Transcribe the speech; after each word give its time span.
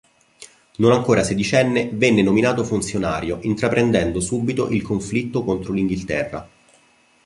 Non 0.77 0.93
ancora 0.93 1.23
sedicenne, 1.23 1.91
venne 1.93 2.23
nominato 2.23 2.63
funzionario 2.63 3.37
intraprendendo 3.43 4.19
subito 4.19 4.69
il 4.71 4.81
conflitto 4.81 5.43
contro 5.43 5.73
l'Inghilterra. 5.73 6.49